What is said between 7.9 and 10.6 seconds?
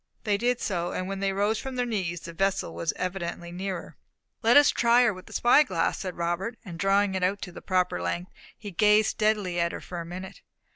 length, he gazed steadily at her for a minute.